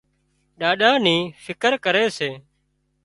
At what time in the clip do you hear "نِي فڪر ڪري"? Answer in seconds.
1.03-2.05